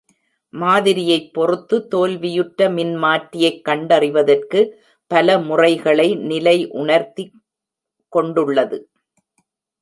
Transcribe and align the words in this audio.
மாதிரியைப் 0.53 1.33
பொறுத்து, 1.33 1.87
தோல்வியுற்ற 1.87 2.69
மின்மாற்றியைக் 2.69 3.61
கண்டறிவதற்கு, 3.69 4.69
பல 5.07 5.37
முறைகளை 5.39 6.15
நிலை 6.15 6.67
உணர்த்தி 6.69 7.31
கொண்டுள்ளது. 8.09 8.89